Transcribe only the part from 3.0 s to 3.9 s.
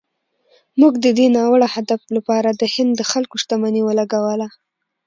خلکو شتمني